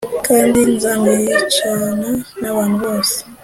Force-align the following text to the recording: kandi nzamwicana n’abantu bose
kandi 0.27 0.59
nzamwicana 0.73 2.09
n’abantu 2.41 2.75
bose 2.83 3.17